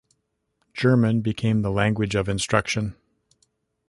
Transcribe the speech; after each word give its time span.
German 0.73 1.21
became 1.21 1.61
the 1.61 1.69
language 1.69 2.15
of 2.15 2.27
instruction. 2.27 2.95